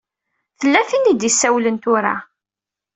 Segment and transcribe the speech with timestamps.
[0.59, 2.15] Tella tin i d-isawlen tura.